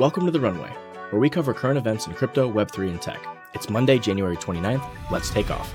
[0.00, 0.70] Welcome to The Runway,
[1.10, 3.24] where we cover current events in crypto, Web3, and tech.
[3.54, 4.84] It's Monday, January 29th.
[5.08, 5.72] Let's take off.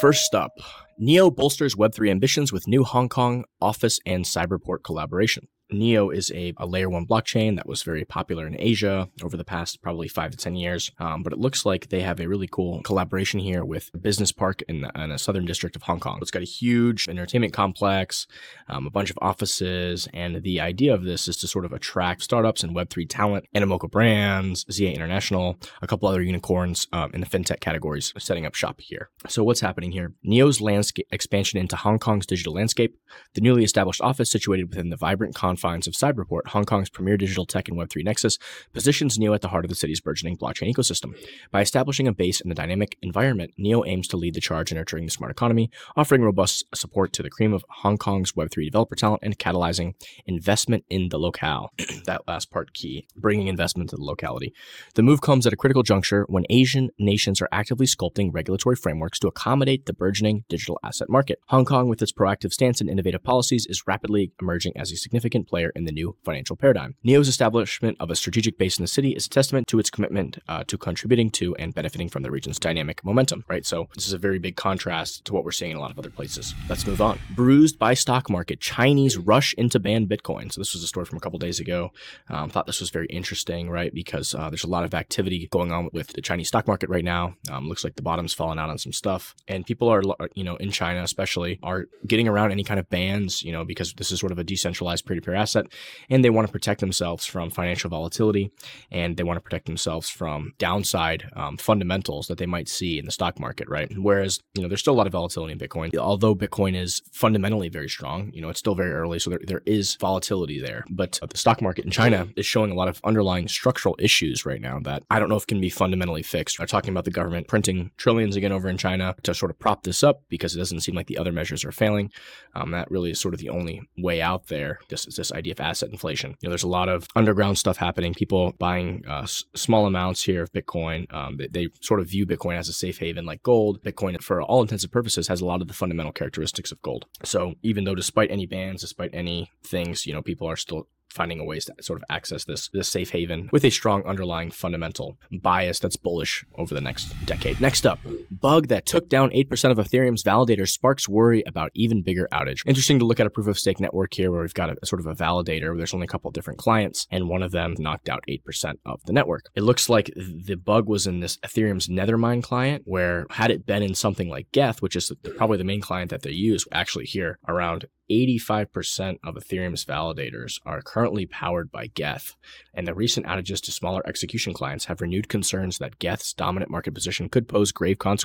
[0.00, 0.50] First up,
[0.98, 5.46] NEO bolsters Web3 ambitions with new Hong Kong office and Cyberport collaboration.
[5.78, 9.44] Neo is a, a, layer one blockchain that was very popular in Asia over the
[9.44, 10.90] past probably five to 10 years.
[10.98, 14.32] Um, but it looks like they have a really cool collaboration here with a business
[14.32, 16.18] park in, the, in southern district of Hong Kong.
[16.20, 18.26] It's got a huge entertainment complex,
[18.68, 20.08] um, a bunch of offices.
[20.12, 23.90] And the idea of this is to sort of attract startups and Web3 talent, Animoca
[23.90, 28.80] Brands, ZA International, a couple other unicorns um, in the fintech categories setting up shop
[28.80, 29.10] here.
[29.28, 30.14] So what's happening here?
[30.22, 32.96] Neo's landscape expansion into Hong Kong's digital landscape,
[33.34, 37.16] the newly established office situated within the vibrant confines confines of Cyberport, Hong Kong's premier
[37.16, 38.38] digital tech and Web3 nexus,
[38.74, 41.16] positions NEO at the heart of the city's burgeoning blockchain ecosystem.
[41.50, 44.76] By establishing a base in the dynamic environment, NEO aims to lead the charge in
[44.76, 48.94] nurturing the smart economy, offering robust support to the cream of Hong Kong's Web3 developer
[48.94, 49.94] talent and catalyzing
[50.26, 51.72] investment in the locale.
[52.04, 54.52] that last part key, bringing investment to the locality.
[54.96, 59.18] The move comes at a critical juncture when Asian nations are actively sculpting regulatory frameworks
[59.20, 61.38] to accommodate the burgeoning digital asset market.
[61.48, 65.48] Hong Kong, with its proactive stance and innovative policies, is rapidly emerging as a significant
[65.54, 66.96] player in the new financial paradigm.
[67.04, 70.38] NEO's establishment of a strategic base in the city is a testament to its commitment
[70.48, 73.64] uh, to contributing to and benefiting from the region's dynamic momentum, right?
[73.64, 75.98] So this is a very big contrast to what we're seeing in a lot of
[76.00, 76.54] other places.
[76.68, 77.20] Let's move on.
[77.36, 80.52] Bruised by stock market, Chinese rush into ban Bitcoin.
[80.52, 81.92] So this was a story from a couple days ago.
[82.28, 83.94] Um, thought this was very interesting, right?
[83.94, 87.04] Because uh, there's a lot of activity going on with the Chinese stock market right
[87.04, 87.36] now.
[87.48, 90.02] Um, looks like the bottom's fallen out on some stuff, and people are,
[90.34, 93.92] you know, in China especially, are getting around any kind of bans, you know, because
[93.92, 95.66] this is sort of a decentralized peer-to-peer asset,
[96.08, 98.50] and they want to protect themselves from financial volatility,
[98.90, 103.04] and they want to protect themselves from downside um, fundamentals that they might see in
[103.04, 103.90] the stock market, right?
[103.96, 105.96] Whereas, you know, there's still a lot of volatility in Bitcoin.
[105.96, 109.62] Although Bitcoin is fundamentally very strong, you know, it's still very early, so there, there
[109.66, 110.84] is volatility there.
[110.90, 114.60] But the stock market in China is showing a lot of underlying structural issues right
[114.60, 116.58] now that I don't know if can be fundamentally fixed.
[116.58, 119.82] We're talking about the government printing trillions again over in China to sort of prop
[119.82, 122.10] this up because it doesn't seem like the other measures are failing.
[122.54, 124.78] Um, that really is sort of the only way out there.
[124.88, 126.36] This is this idea of asset inflation.
[126.40, 128.14] You know, there's a lot of underground stuff happening.
[128.14, 131.12] People buying uh, s- small amounts here of Bitcoin.
[131.12, 133.82] Um, they, they, sort of view Bitcoin as a safe haven like gold.
[133.82, 137.06] Bitcoin, for all intents and purposes, has a lot of the fundamental characteristics of gold.
[137.22, 141.38] So even though, despite any bans, despite any things, you know, people are still finding
[141.38, 145.16] a ways to sort of access this this safe haven with a strong underlying fundamental
[145.30, 147.60] bias that's bullish over the next decade.
[147.60, 148.00] Next up,
[148.40, 152.60] bug that took down 8% of Ethereum's validator sparks worry about even bigger outage.
[152.66, 154.86] Interesting to look at a proof of stake network here where we've got a, a
[154.86, 157.74] sort of a validator where there's only a couple different clients and one of them
[157.78, 159.46] knocked out 8% of the network.
[159.54, 163.82] It looks like the bug was in this Ethereum's Nethermind client where had it been
[163.82, 167.38] in something like Geth, which is probably the main client that they use actually here
[167.48, 172.36] around 85% of Ethereum's validators are currently powered by Geth,
[172.74, 176.92] and the recent outages to smaller execution clients have renewed concerns that Geth's dominant market
[176.92, 178.24] position could pose grave consequences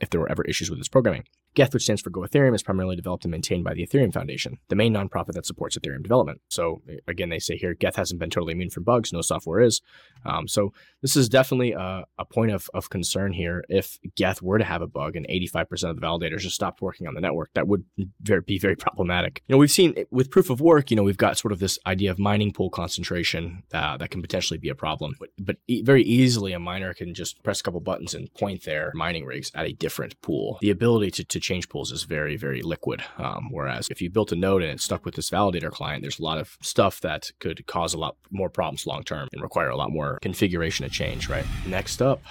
[0.00, 1.24] if there were ever issues with its programming.
[1.54, 4.58] Geth, which stands for Go Ethereum, is primarily developed and maintained by the Ethereum Foundation,
[4.68, 6.40] the main nonprofit that supports Ethereum development.
[6.48, 9.80] So, again, they say here Geth hasn't been totally immune from bugs, no software is.
[10.24, 10.72] Um, so,
[11.02, 13.64] this is definitely a, a point of, of concern here.
[13.68, 17.06] If Geth were to have a bug and 85% of the validators just stopped working
[17.06, 17.84] on the network, that would
[18.20, 19.42] very, be very problematic.
[19.48, 21.78] You know, we've seen with proof of work, you know, we've got sort of this
[21.86, 25.14] idea of mining pool concentration uh, that can potentially be a problem.
[25.18, 28.64] But, but e- very easily, a miner can just press a couple buttons and point
[28.64, 30.58] their mining rigs at a different pool.
[30.60, 33.02] The ability to, to change pools is very, very liquid.
[33.18, 36.18] Um, whereas if you built a node and it's stuck with this validator client, there's
[36.18, 39.70] a lot of stuff that could cause a lot more problems long term and require
[39.70, 41.46] a lot more configuration to change, right?
[41.66, 42.22] Next up,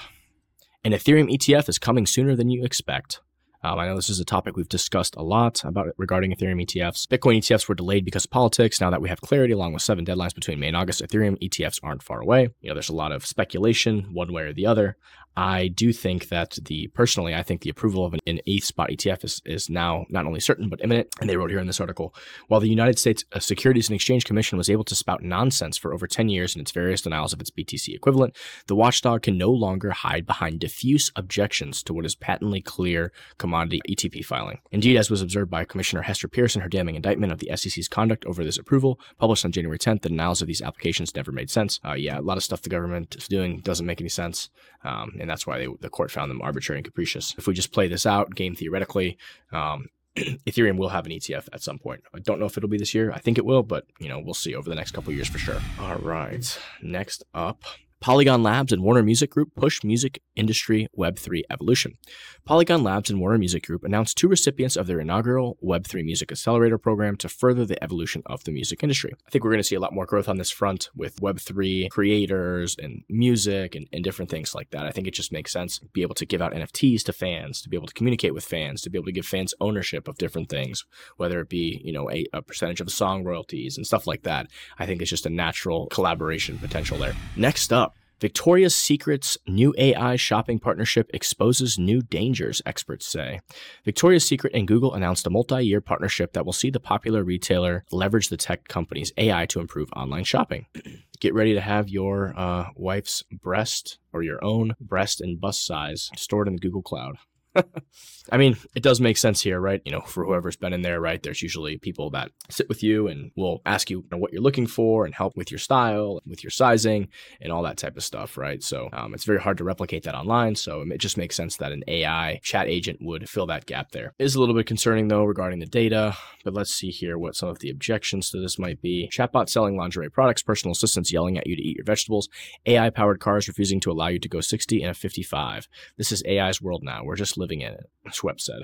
[0.83, 3.21] an Ethereum ETF is coming sooner than you expect.
[3.61, 7.05] Um, I know this is a topic we've discussed a lot about regarding Ethereum ETFs.
[7.07, 8.79] Bitcoin ETFs were delayed because of politics.
[8.79, 11.79] Now that we have clarity, along with seven deadlines between May and August, Ethereum ETFs
[11.83, 12.49] aren't far away.
[12.61, 14.95] You know, there's a lot of speculation, one way or the other.
[15.37, 18.89] I do think that the personally, I think the approval of an, an ETH spot
[18.89, 21.07] ETF is, is now not only certain but imminent.
[21.21, 22.13] And they wrote here in this article,
[22.47, 25.93] while the United States uh, Securities and Exchange Commission was able to spout nonsense for
[25.93, 28.35] over 10 years in its various denials of its BTC equivalent,
[28.67, 33.13] the watchdog can no longer hide behind diffuse objections to what is patently clear
[33.49, 34.59] commodity ETP filing.
[34.71, 37.87] Indeed, as was observed by Commissioner Hester Peirce in her damning indictment of the SEC's
[37.87, 41.49] conduct over this approval, published on January 10th, the denials of these applications never made
[41.49, 41.79] sense.
[41.83, 44.51] Uh, yeah, a lot of stuff the government is doing doesn't make any sense.
[44.83, 47.33] Um, and that's why they, the court found them arbitrary and capricious.
[47.39, 49.17] If we just play this out, game theoretically,
[49.51, 52.03] um, Ethereum will have an ETF at some point.
[52.13, 53.11] I don't know if it'll be this year.
[53.11, 55.37] I think it will, but you know we'll see over the next couple years for
[55.37, 55.59] sure.
[55.79, 57.63] All right, next up.
[58.01, 61.97] Polygon Labs and Warner Music Group push music industry Web3 evolution.
[62.45, 66.77] Polygon Labs and Warner Music Group announced two recipients of their inaugural Web3 Music Accelerator
[66.77, 69.13] program to further the evolution of the music industry.
[69.27, 71.89] I think we're going to see a lot more growth on this front with Web3
[71.89, 74.85] creators and music and, and different things like that.
[74.85, 77.61] I think it just makes sense to be able to give out NFTs to fans,
[77.63, 80.17] to be able to communicate with fans, to be able to give fans ownership of
[80.17, 80.85] different things,
[81.17, 84.47] whether it be, you know, a, a percentage of song royalties and stuff like that.
[84.77, 87.13] I think it's just a natural collaboration potential there.
[87.35, 87.88] Next up,
[88.19, 93.39] Victoria's Secret's new AI shopping partnership exposes new dangers, experts say.
[93.85, 97.85] Victoria's Secret and Google announced a multi year partnership that will see the popular retailer
[97.91, 100.65] leverage the tech company's AI to improve online shopping.
[101.19, 106.09] Get ready to have your uh, wife's breast or your own breast and bust size
[106.15, 107.17] stored in the Google Cloud.
[108.31, 109.81] I mean, it does make sense here, right?
[109.85, 111.21] You know, for whoever's been in there, right?
[111.21, 115.05] There's usually people that sit with you and will ask you, what you're looking for
[115.05, 117.07] and help with your style, with your sizing,
[117.41, 118.61] and all that type of stuff, right?
[118.61, 120.55] So um, it's very hard to replicate that online.
[120.55, 124.13] So it just makes sense that an AI chat agent would fill that gap there.
[124.19, 127.35] It is a little bit concerning though regarding the data, but let's see here what
[127.35, 129.09] some of the objections to this might be.
[129.11, 132.29] Chatbot selling lingerie products, personal assistants yelling at you to eat your vegetables,
[132.65, 135.67] AI powered cars refusing to allow you to go 60 and a 55.
[135.97, 137.03] This is AI's world now.
[137.03, 137.89] We're just living in it.
[138.09, 138.61] Schweppes said.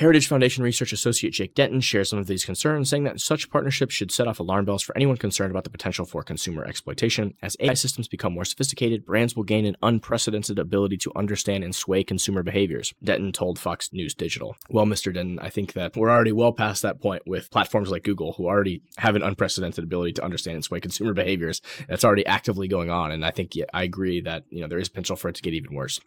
[0.00, 3.94] Heritage Foundation Research Associate Jake Denton shares some of these concerns, saying that such partnerships
[3.94, 7.34] should set off alarm bells for anyone concerned about the potential for consumer exploitation.
[7.42, 11.74] As AI systems become more sophisticated, brands will gain an unprecedented ability to understand and
[11.74, 14.56] sway consumer behaviors, Denton told Fox News Digital.
[14.70, 15.12] Well, Mr.
[15.12, 18.46] Denton, I think that we're already well past that point with platforms like Google, who
[18.46, 21.60] already have an unprecedented ability to understand and sway consumer behaviors.
[21.90, 24.78] That's already actively going on, and I think yeah, I agree that you know there
[24.78, 26.00] is potential for it to get even worse.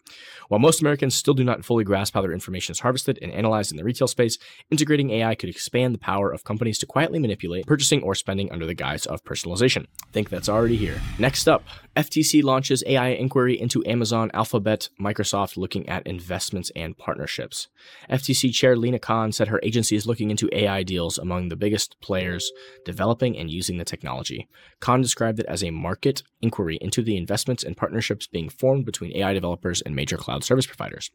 [0.48, 3.70] While most Americans still do not fully grasp how their information is harvested and analyzed
[3.70, 4.38] in the retail space,
[4.70, 8.64] integrating AI could expand the power of companies to quietly manipulate purchasing or spending under
[8.64, 9.86] the guise of personalization.
[10.12, 11.00] think that's already here.
[11.18, 11.62] Next up,
[11.96, 17.68] FTC launches AI inquiry into Amazon, Alphabet, Microsoft looking at investments and partnerships.
[18.10, 21.96] FTC Chair Lina Khan said her agency is looking into AI deals among the biggest
[22.00, 22.50] players
[22.84, 24.48] developing and using the technology.
[24.80, 29.16] Khan described it as a market inquiry into the investments and partnerships being formed between
[29.16, 31.10] AI developers and major cloud service providers.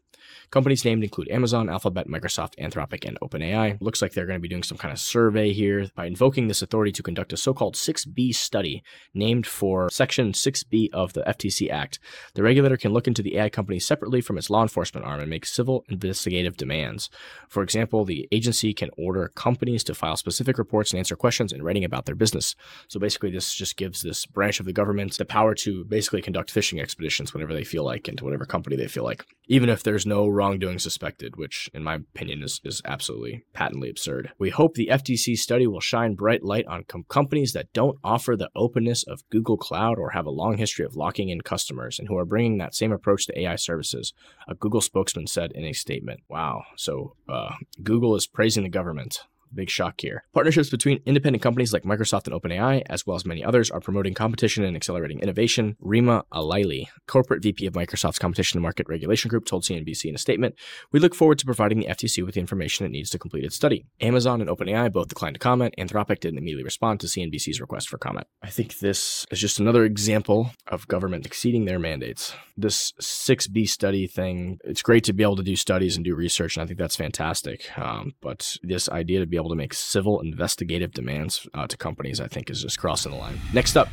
[0.50, 3.78] Companies named include Amazon, Alphabet, Microsoft, Anthropic, and OpenAI.
[3.80, 6.62] Looks like they're going to be doing some kind of survey here by invoking this
[6.62, 8.82] authority to conduct a so called 6B study
[9.14, 11.98] named for Section 6 b of the FTC Act,
[12.34, 15.30] the regulator can look into the AI company separately from its law enforcement arm and
[15.30, 17.10] make civil investigative demands.
[17.48, 21.62] For example, the agency can order companies to file specific reports and answer questions in
[21.62, 22.56] writing about their business.
[22.88, 26.50] So basically, this just gives this branch of the government the power to basically conduct
[26.50, 30.06] fishing expeditions whenever they feel like into whatever company they feel like, even if there's
[30.06, 34.32] no wrongdoing suspected, which, in my opinion, is, is absolutely patently absurd.
[34.38, 38.36] We hope the FTC study will shine bright light on com- companies that don't offer
[38.36, 42.08] the openness of Google Cloud or have a long history of locking in customers and
[42.08, 44.12] who are bringing that same approach to AI services,
[44.48, 46.20] a Google spokesman said in a statement.
[46.28, 46.62] Wow.
[46.76, 49.20] So uh, Google is praising the government.
[49.54, 50.24] Big shock here.
[50.32, 54.14] Partnerships between independent companies like Microsoft and OpenAI, as well as many others, are promoting
[54.14, 55.76] competition and accelerating innovation.
[55.80, 60.18] Rima Alaily, corporate VP of Microsoft's Competition and Market Regulation Group, told CNBC in a
[60.18, 60.54] statement
[60.92, 63.56] We look forward to providing the FTC with the information it needs to complete its
[63.56, 63.86] study.
[64.00, 65.74] Amazon and OpenAI both declined to comment.
[65.78, 68.26] Anthropic didn't immediately respond to CNBC's request for comment.
[68.42, 72.34] I think this is just another example of government exceeding their mandates.
[72.56, 76.56] This 6B study thing, it's great to be able to do studies and do research,
[76.56, 77.76] and I think that's fantastic.
[77.78, 82.20] Um, but this idea to be able to make civil investigative demands uh, to companies,
[82.20, 83.40] I think, is just crossing the line.
[83.52, 83.88] Next up,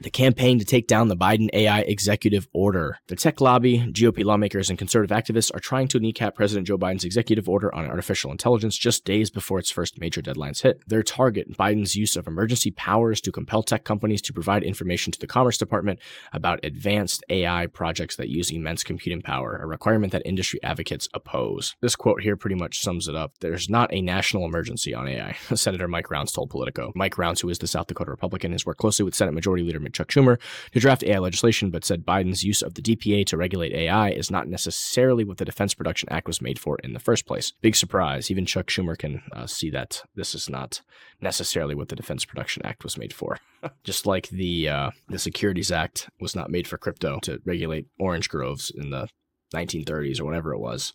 [0.00, 2.98] the campaign to take down the Biden AI executive order.
[3.08, 7.04] The tech lobby, GOP lawmakers, and conservative activists are trying to kneecap President Joe Biden's
[7.04, 10.80] executive order on artificial intelligence just days before its first major deadlines hit.
[10.86, 15.20] Their target, Biden's use of emergency powers to compel tech companies to provide information to
[15.20, 15.98] the Commerce Department
[16.32, 21.76] about advanced AI projects that use immense computing power, a requirement that industry advocates oppose.
[21.80, 23.32] This quote here pretty much sums it up.
[23.40, 26.92] There's not a national emergency on AI, Senator Mike Rounds told Politico.
[26.94, 29.80] Mike Rounds, who is the South Dakota Republican, has worked closely with Senate Majority Leader
[29.90, 30.38] Chuck Schumer
[30.72, 34.30] to draft AI legislation, but said Biden's use of the DPA to regulate AI is
[34.30, 37.52] not necessarily what the Defense Production Act was made for in the first place.
[37.60, 38.30] Big surprise.
[38.30, 40.82] Even Chuck Schumer can uh, see that this is not
[41.20, 43.38] necessarily what the Defense Production Act was made for.
[43.84, 48.28] Just like the uh, the Securities Act was not made for crypto to regulate orange
[48.28, 49.08] groves in the
[49.54, 50.92] 1930s or whatever it was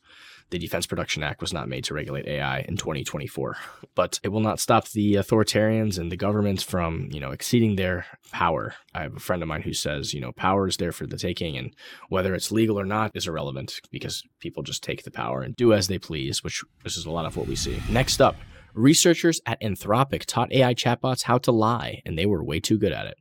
[0.50, 3.58] the Defense Production Act was not made to regulate AI in 2024.
[3.96, 8.06] But it will not stop the authoritarians and the governments from, you know, exceeding their
[8.32, 8.76] power.
[8.94, 11.18] I have a friend of mine who says, you know, power is there for the
[11.18, 11.74] taking, and
[12.10, 15.74] whether it's legal or not is irrelevant because people just take the power and do
[15.74, 17.82] as they please, which this is a lot of what we see.
[17.90, 18.36] Next up,
[18.74, 22.92] researchers at Anthropic taught AI chatbots how to lie, and they were way too good
[22.92, 23.18] at it.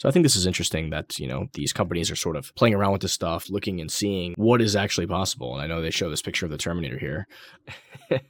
[0.00, 2.74] So I think this is interesting that, you know, these companies are sort of playing
[2.74, 5.52] around with this stuff, looking and seeing what is actually possible.
[5.52, 7.26] And I know they show this picture of the Terminator here.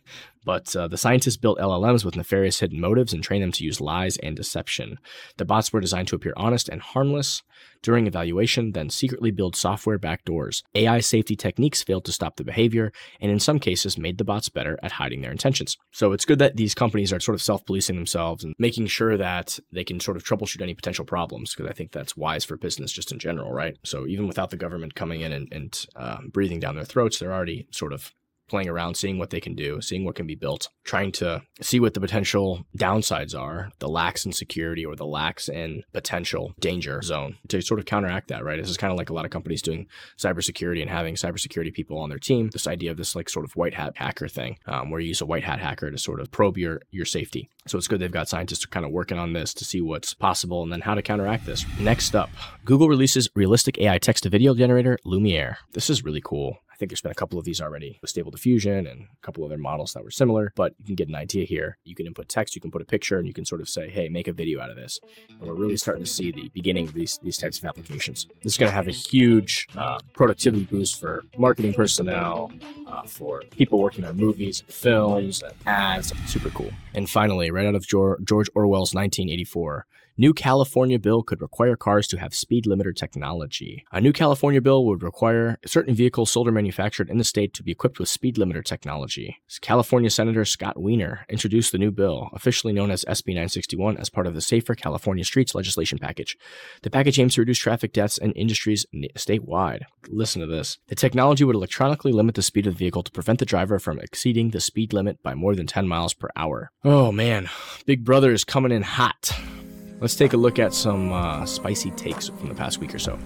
[0.45, 3.81] But uh, the scientists built LLMs with nefarious hidden motives and trained them to use
[3.81, 4.99] lies and deception.
[5.37, 7.43] The bots were designed to appear honest and harmless
[7.83, 10.63] during evaluation, then secretly build software backdoors.
[10.75, 14.49] AI safety techniques failed to stop the behavior, and in some cases made the bots
[14.49, 15.77] better at hiding their intentions.
[15.91, 19.17] So it's good that these companies are sort of self policing themselves and making sure
[19.17, 22.57] that they can sort of troubleshoot any potential problems, because I think that's wise for
[22.57, 23.77] business just in general, right?
[23.85, 27.33] So even without the government coming in and, and uh, breathing down their throats, they're
[27.33, 28.13] already sort of
[28.51, 31.81] playing around, seeing what they can do, seeing what can be built, trying to see
[31.81, 37.01] what the potential downsides are, the lacks in security or the lacks in potential danger
[37.01, 38.61] zone to sort of counteract that, right?
[38.61, 39.87] This is kind of like a lot of companies doing
[40.19, 42.51] cybersecurity and having cybersecurity people on their team.
[42.53, 45.21] This idea of this like sort of white hat hacker thing, um, where you use
[45.21, 47.49] a white hat hacker to sort of probe your your safety.
[47.67, 50.63] So it's good they've got scientists kind of working on this to see what's possible
[50.63, 51.65] and then how to counteract this.
[51.79, 52.31] Next up,
[52.65, 55.59] Google releases realistic AI text to video generator Lumiere.
[55.73, 58.87] This is really cool think there's been a couple of these already with Stable Diffusion
[58.87, 61.77] and a couple other models that were similar, but you can get an idea here.
[61.85, 63.91] You can input text, you can put a picture, and you can sort of say,
[63.91, 64.99] hey, make a video out of this.
[65.29, 68.27] And we're really starting to see the beginning of these, these types of applications.
[68.43, 72.51] This is going to have a huge uh, productivity boost for marketing personnel,
[72.87, 76.15] uh, for people working on movies, films, and ads.
[76.27, 76.71] Super cool.
[76.95, 79.87] And finally, right out of George Orwell's 1984,
[80.21, 83.87] New California bill could require cars to have speed limiter technology.
[83.91, 87.63] A new California bill would require certain vehicles sold or manufactured in the state to
[87.63, 89.39] be equipped with speed limiter technology.
[89.63, 94.27] California Senator Scott Wiener introduced the new bill, officially known as SB 961, as part
[94.27, 96.37] of the Safer California Streets legislation package.
[96.83, 98.85] The package aims to reduce traffic deaths in industries
[99.17, 99.85] statewide.
[100.11, 100.77] Listen to this.
[100.89, 103.99] The technology would electronically limit the speed of the vehicle to prevent the driver from
[103.99, 106.73] exceeding the speed limit by more than 10 miles per hour.
[106.85, 107.49] Oh man,
[107.87, 109.33] Big Brother is coming in hot.
[110.01, 113.19] Let's take a look at some uh, spicy takes from the past week or so.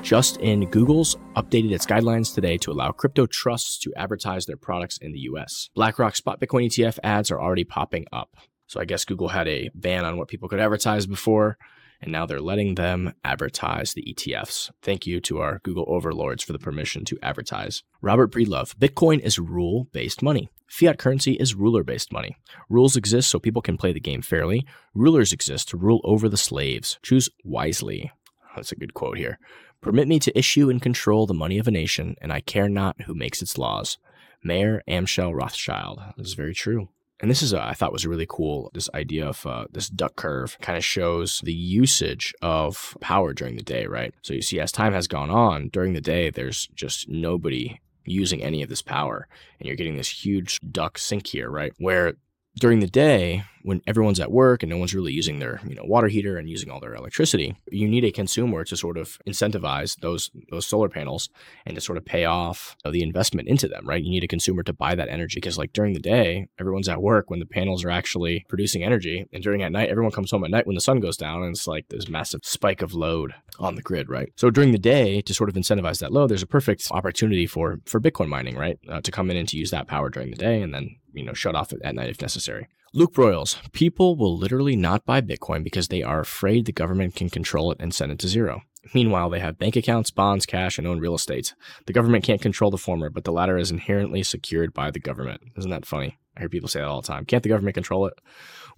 [0.00, 4.98] Just in, Google's updated its guidelines today to allow crypto trusts to advertise their products
[4.98, 5.68] in the US.
[5.74, 8.36] BlackRock Spot Bitcoin ETF ads are already popping up.
[8.68, 11.58] So I guess Google had a ban on what people could advertise before
[12.00, 14.70] and now they're letting them advertise the ETFs.
[14.82, 17.82] Thank you to our Google overlords for the permission to advertise.
[18.00, 20.50] Robert Breedlove Bitcoin is rule based money.
[20.68, 22.36] Fiat currency is ruler based money.
[22.68, 24.66] Rules exist so people can play the game fairly.
[24.94, 26.98] Rulers exist to rule over the slaves.
[27.02, 28.10] Choose wisely.
[28.54, 29.38] That's a good quote here.
[29.80, 33.02] Permit me to issue and control the money of a nation, and I care not
[33.02, 33.98] who makes its laws.
[34.42, 36.00] Mayer Amschel Rothschild.
[36.16, 36.88] This is very true.
[37.20, 38.70] And this is, a, I thought was really cool.
[38.74, 43.56] This idea of uh, this duck curve kind of shows the usage of power during
[43.56, 44.12] the day, right?
[44.22, 48.42] So you see, as time has gone on during the day, there's just nobody using
[48.42, 49.28] any of this power.
[49.58, 51.72] And you're getting this huge duck sink here, right?
[51.78, 52.14] Where
[52.58, 55.82] during the day, when everyone's at work and no one's really using their you know
[55.84, 59.98] water heater and using all their electricity, you need a consumer to sort of incentivize
[60.00, 61.28] those those solar panels
[61.66, 64.04] and to sort of pay off the investment into them, right?
[64.04, 67.02] You need a consumer to buy that energy because like during the day, everyone's at
[67.02, 70.44] work when the panels are actually producing energy, and during at night, everyone comes home
[70.44, 73.34] at night when the sun goes down, and it's like this massive spike of load
[73.58, 74.32] on the grid, right?
[74.36, 77.80] So during the day, to sort of incentivize that load, there's a perfect opportunity for
[77.84, 78.78] for Bitcoin mining, right?
[78.88, 81.24] Uh, to come in and to use that power during the day, and then you
[81.24, 82.68] know shut off at night if necessary.
[82.92, 87.28] Luke Broyles, people will literally not buy Bitcoin because they are afraid the government can
[87.28, 88.62] control it and send it to zero.
[88.94, 91.54] Meanwhile, they have bank accounts, bonds, cash, and own real estate.
[91.86, 95.42] The government can't control the former, but the latter is inherently secured by the government.
[95.56, 96.18] Isn't that funny?
[96.36, 97.24] I hear people say that all the time.
[97.24, 98.14] Can't the government control it?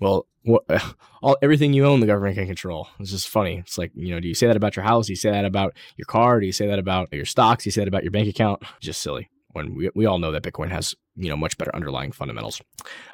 [0.00, 0.64] Well, what,
[1.22, 2.88] all everything you own, the government can control.
[2.98, 3.58] It's just funny.
[3.58, 5.06] It's like you know, do you say that about your house?
[5.06, 6.40] Do you say that about your car?
[6.40, 7.64] Do you say that about your stocks?
[7.64, 8.62] Do you say that about your bank account?
[8.80, 12.12] Just silly when we, we all know that Bitcoin has you know much better underlying
[12.12, 12.62] fundamentals.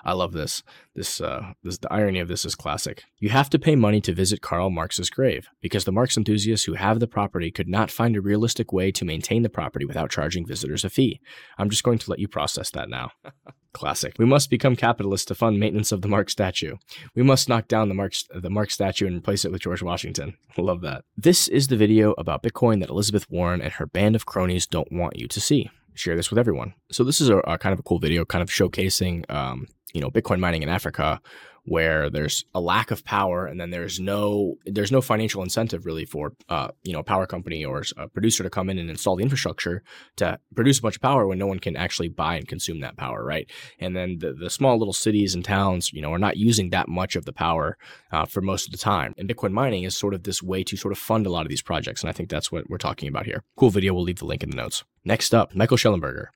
[0.04, 0.62] I love this.
[0.94, 3.04] This uh, this the irony of this is classic.
[3.18, 6.74] You have to pay money to visit Karl Marx's grave because the Marx enthusiasts who
[6.74, 10.46] have the property could not find a realistic way to maintain the property without charging
[10.46, 11.20] visitors a fee.
[11.58, 13.10] I'm just going to let you process that now.
[13.72, 14.14] Classic.
[14.18, 16.76] We must become capitalists to fund maintenance of the Marx statue.
[17.16, 20.36] We must knock down the Marx the Marx statue and replace it with George Washington.
[20.56, 21.04] Love that.
[21.16, 24.92] This is the video about Bitcoin that Elizabeth Warren and her band of cronies don't
[24.92, 26.74] want you to see share this with everyone.
[26.90, 30.00] So this is a, a kind of a cool video, kind of showcasing, um, you
[30.00, 31.20] know, Bitcoin mining in Africa,
[31.66, 36.04] where there's a lack of power, and then there's no there's no financial incentive really
[36.04, 39.16] for uh, you know a power company or a producer to come in and install
[39.16, 39.82] the infrastructure
[40.16, 42.96] to produce a bunch of power when no one can actually buy and consume that
[42.96, 43.50] power, right?
[43.78, 46.88] And then the, the small little cities and towns, you know, are not using that
[46.88, 47.78] much of the power
[48.12, 49.14] uh, for most of the time.
[49.16, 51.48] And Bitcoin mining is sort of this way to sort of fund a lot of
[51.48, 53.42] these projects, and I think that's what we're talking about here.
[53.56, 53.94] Cool video.
[53.94, 54.84] We'll leave the link in the notes.
[55.04, 56.28] Next up, Michael Shellenberger.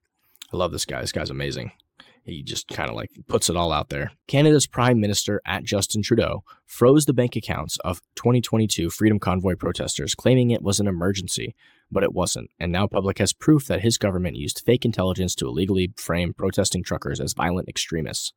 [0.53, 1.01] I love this guy.
[1.01, 1.73] This guy's amazing.
[2.25, 4.13] he just kind of like puts it all out there.
[4.27, 10.15] Canada's Prime Minister at Justin Trudeau froze the bank accounts of 2022 Freedom Convoy protesters,
[10.15, 11.55] claiming it was an emergency,
[11.91, 12.51] but it wasn't.
[12.61, 16.85] And now public has proof that his government used fake intelligence to illegally frame protesting
[16.85, 18.35] truckers as violent extremists.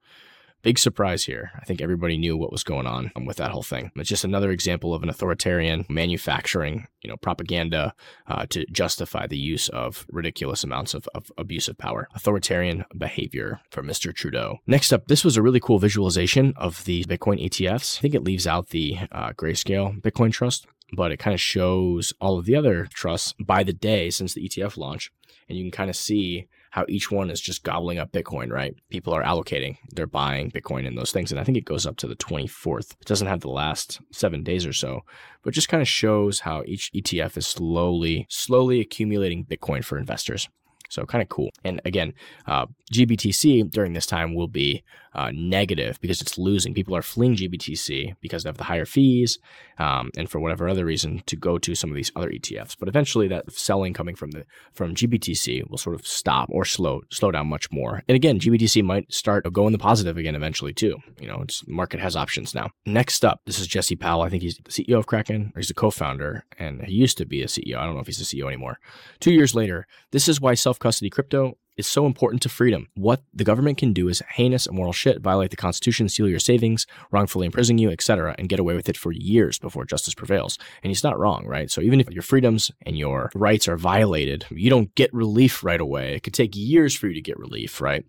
[0.63, 1.51] Big surprise here.
[1.59, 3.91] I think everybody knew what was going on with that whole thing.
[3.95, 7.95] It's just another example of an authoritarian manufacturing, you know, propaganda
[8.27, 12.07] uh, to justify the use of ridiculous amounts of, of abusive power.
[12.13, 14.13] Authoritarian behavior for Mr.
[14.13, 14.59] Trudeau.
[14.67, 17.97] Next up, this was a really cool visualization of the Bitcoin ETFs.
[17.97, 22.13] I think it leaves out the uh, Grayscale Bitcoin Trust, but it kind of shows
[22.21, 25.11] all of the other trusts by the day since the ETF launch.
[25.49, 28.73] And you can kind of see how each one is just gobbling up Bitcoin, right?
[28.89, 31.31] People are allocating, they're buying Bitcoin in those things.
[31.31, 32.93] And I think it goes up to the 24th.
[32.93, 35.01] It doesn't have the last seven days or so,
[35.43, 40.47] but just kind of shows how each ETF is slowly, slowly accumulating Bitcoin for investors.
[40.91, 41.51] So kind of cool.
[41.63, 42.13] And again,
[42.47, 44.83] uh, GBTC during this time will be
[45.13, 46.73] uh, negative because it's losing.
[46.73, 49.39] People are fleeing GBTC because of the higher fees
[49.77, 52.75] um, and for whatever other reason to go to some of these other ETFs.
[52.79, 57.01] But eventually, that selling coming from the from GBTC will sort of stop or slow
[57.09, 58.03] slow down much more.
[58.07, 60.97] And again, GBTC might start going the positive again eventually too.
[61.19, 62.69] You know, it's market has options now.
[62.85, 64.21] Next up, this is Jesse Powell.
[64.21, 67.25] I think he's the CEO of Kraken, or he's a co-founder, and he used to
[67.25, 67.77] be a CEO.
[67.77, 68.79] I don't know if he's a CEO anymore.
[69.19, 72.87] Two years later, this is why self custody crypto is so important to freedom.
[72.95, 76.85] What the government can do is heinous immoral shit, violate the Constitution, steal your savings,
[77.11, 80.57] wrongfully imprison you, etc., and get away with it for years before justice prevails.
[80.83, 81.71] And he's not wrong, right?
[81.71, 85.81] So even if your freedoms and your rights are violated, you don't get relief right
[85.81, 86.15] away.
[86.15, 88.05] It could take years for you to get relief, right?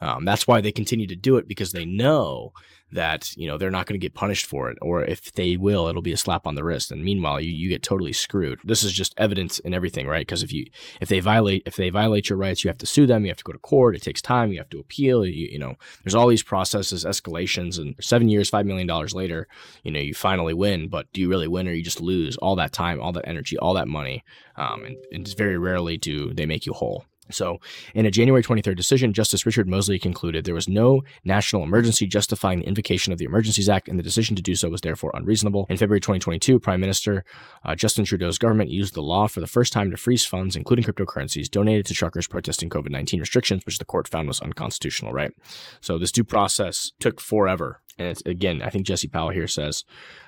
[0.00, 2.52] Um, that's why they continue to do it because they know
[2.92, 5.88] that you know they're not going to get punished for it, or if they will,
[5.88, 6.90] it'll be a slap on the wrist.
[6.90, 8.60] And meanwhile, you, you get totally screwed.
[8.64, 10.26] This is just evidence in everything, right?
[10.26, 10.66] Because if you
[11.00, 13.24] if they violate if they violate your rights, you have to sue them.
[13.24, 13.96] You have to go to court.
[13.96, 14.52] It takes time.
[14.52, 15.26] You have to appeal.
[15.26, 15.74] You, you know,
[16.04, 19.48] there's all these processes, escalations, and seven years, five million dollars later,
[19.82, 20.88] you know, you finally win.
[20.88, 23.58] But do you really win, or you just lose all that time, all that energy,
[23.58, 24.24] all that money?
[24.56, 27.04] Um, and, and very rarely do they make you whole.
[27.30, 27.58] So,
[27.94, 32.60] in a January 23rd decision, Justice Richard Mosley concluded there was no national emergency justifying
[32.60, 35.66] the invocation of the Emergencies Act, and the decision to do so was therefore unreasonable.
[35.68, 37.24] In February 2022, Prime Minister
[37.64, 40.84] uh, Justin Trudeau's government used the law for the first time to freeze funds, including
[40.84, 45.32] cryptocurrencies, donated to truckers protesting COVID 19 restrictions, which the court found was unconstitutional, right?
[45.80, 49.84] So, this due process took forever and it's again, I think Jesse Powell here says,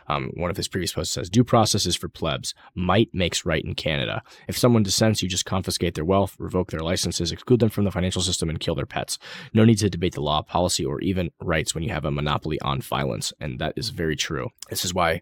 [0.06, 2.54] um, one of his previous posts says, due process is for plebs.
[2.74, 4.22] Might makes right in Canada.
[4.48, 7.90] If someone dissents, you just confiscate their wealth, revoke their licenses, exclude them from the
[7.90, 9.18] financial system, and kill their pets.
[9.52, 12.60] No need to debate the law, policy, or even rights when you have a monopoly
[12.60, 13.32] on violence.
[13.40, 14.48] And that is very true.
[14.70, 15.20] This is why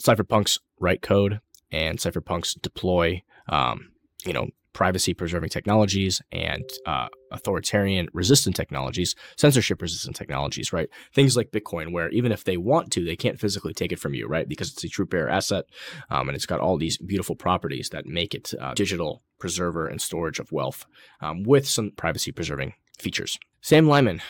[0.00, 3.90] cypherpunks write code and cypherpunks deploy, um,
[4.24, 10.88] you know, privacy preserving technologies and uh, authoritarian resistant technologies, censorship resistant technologies, right?
[11.12, 14.14] Things like Bitcoin, where even if they want to, they can't physically take it from
[14.14, 14.48] you, right?
[14.48, 15.64] Because it's a true bearer asset
[16.10, 20.00] um, and it's got all these beautiful properties that make it uh, digital preserver and
[20.00, 20.86] storage of wealth
[21.20, 23.38] um, with some privacy preserving features.
[23.60, 24.20] Sam Lyman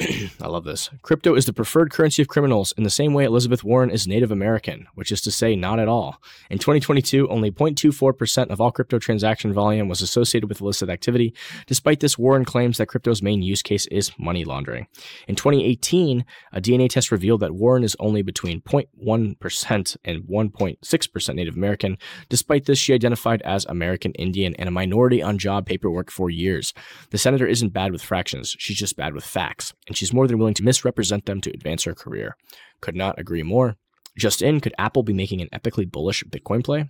[0.40, 0.88] I love this.
[1.02, 4.30] Crypto is the preferred currency of criminals in the same way Elizabeth Warren is Native
[4.30, 6.22] American, which is to say, not at all.
[6.48, 11.34] In 2022, only 0.24% of all crypto transaction volume was associated with illicit activity.
[11.66, 14.86] Despite this, Warren claims that crypto's main use case is money laundering.
[15.28, 21.56] In 2018, a DNA test revealed that Warren is only between 0.1% and 1.6% Native
[21.56, 21.98] American.
[22.30, 26.72] Despite this, she identified as American Indian and a minority on job paperwork for years.
[27.10, 30.38] The senator isn't bad with fractions, she's just bad with facts and she's more than
[30.38, 32.36] willing to misrepresent them to advance her career.
[32.80, 33.74] Could not agree more.
[34.16, 36.88] Just in, could Apple be making an epically bullish Bitcoin play?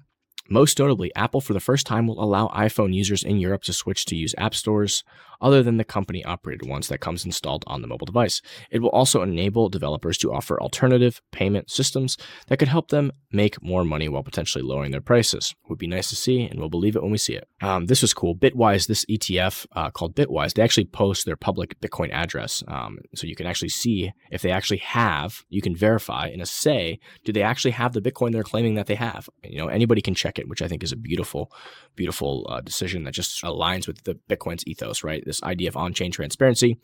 [0.53, 4.05] Most notably, Apple for the first time will allow iPhone users in Europe to switch
[4.07, 5.05] to use app stores
[5.41, 8.43] other than the company operated ones that comes installed on the mobile device.
[8.71, 12.17] It will also enable developers to offer alternative payment systems
[12.49, 15.55] that could help them make more money while potentially lowering their prices.
[15.69, 17.49] Would be nice to see, and we'll believe it when we see it.
[17.63, 18.35] Um, this was cool.
[18.35, 23.27] Bitwise, this ETF uh, called Bitwise, they actually post their public Bitcoin address, um, so
[23.27, 25.45] you can actually see if they actually have.
[25.49, 28.87] You can verify in a say, do they actually have the Bitcoin they're claiming that
[28.87, 29.29] they have?
[29.45, 31.53] You know, anybody can check it, which I think is a beautiful,
[31.95, 35.23] beautiful uh, decision that just aligns with the Bitcoin's ethos, right?
[35.25, 36.79] this idea of on chain transparency.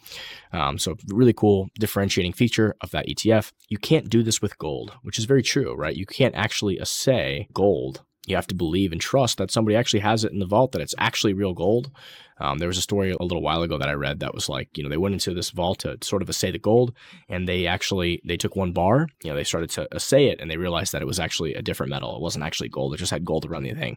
[0.52, 3.52] Um, so, really cool differentiating feature of that ETF.
[3.68, 5.96] You can't do this with gold, which is very true, right?
[5.96, 10.24] You can't actually assay gold you have to believe and trust that somebody actually has
[10.24, 11.90] it in the vault, that it's actually real gold.
[12.38, 14.76] Um, there was a story a little while ago that I read that was like,
[14.76, 16.92] you know, they went into this vault to sort of assay the gold,
[17.28, 20.50] and they actually they took one bar, you know, they started to assay it, and
[20.50, 22.14] they realized that it was actually a different metal.
[22.14, 23.96] It wasn't actually gold; it just had gold around the thing.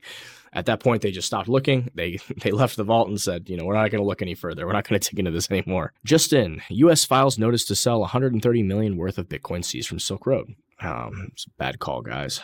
[0.53, 1.89] At that point, they just stopped looking.
[1.93, 4.35] They they left the vault and said, you know, we're not going to look any
[4.35, 4.65] further.
[4.65, 5.91] We're not going to dig into this anymore.
[6.05, 7.03] Just in, U.S.
[7.03, 10.55] files notice to sell 130 million worth of Bitcoin seized from Silk Road.
[10.81, 12.41] Um, it's a bad call, guys.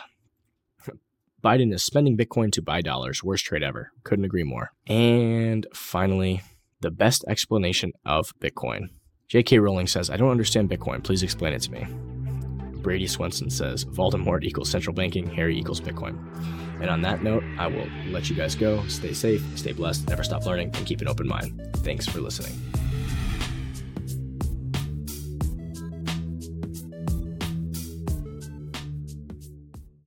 [1.46, 3.22] Biden is spending Bitcoin to buy dollars.
[3.22, 3.92] Worst trade ever.
[4.02, 4.72] Couldn't agree more.
[4.88, 6.42] And finally,
[6.80, 8.88] the best explanation of Bitcoin.
[9.28, 9.60] J.K.
[9.60, 11.04] Rowling says, I don't understand Bitcoin.
[11.04, 11.86] Please explain it to me.
[12.82, 16.18] Brady Swenson says, Voldemort equals central banking, Harry equals Bitcoin.
[16.80, 18.84] And on that note, I will let you guys go.
[18.88, 21.60] Stay safe, stay blessed, never stop learning, and keep an open mind.
[21.76, 22.60] Thanks for listening.